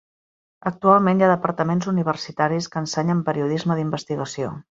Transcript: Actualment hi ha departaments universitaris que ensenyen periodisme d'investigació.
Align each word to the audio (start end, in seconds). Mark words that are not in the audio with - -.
Actualment 0.69 1.21
hi 1.21 1.25
ha 1.25 1.29
departaments 1.31 1.89
universitaris 1.91 2.71
que 2.75 2.83
ensenyen 2.85 3.23
periodisme 3.31 3.81
d'investigació. 3.81 4.53